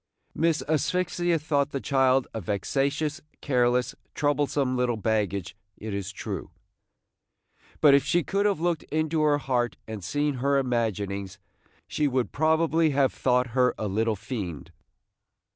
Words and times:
Miss 0.33 0.63
Asphyxia 0.67 1.37
thought 1.37 1.69
the 1.69 1.79
child 1.79 2.25
a 2.33 2.41
vexatious, 2.41 3.21
careless, 3.39 3.93
troublesome 4.15 4.75
little 4.75 4.97
baggage, 4.97 5.55
it 5.77 5.93
is 5.93 6.11
true; 6.11 6.49
but 7.81 7.93
if 7.93 8.03
she 8.03 8.23
could 8.23 8.47
have 8.47 8.59
looked 8.59 8.81
into 8.91 9.21
her 9.21 9.37
heart 9.37 9.77
and 9.87 10.03
seen 10.03 10.37
her 10.41 10.57
imaginings, 10.57 11.37
she 11.87 12.07
would 12.07 12.31
probably 12.31 12.89
have 12.89 13.13
thought 13.13 13.49
her 13.53 13.75
a 13.77 13.87
little 13.87 14.15
fiend. 14.15 14.71